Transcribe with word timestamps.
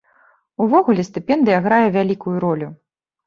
Увогуле 0.63 1.03
стыпендыя 1.09 1.59
грае 1.67 1.87
вялікую 1.97 2.35
ролю. 2.47 2.69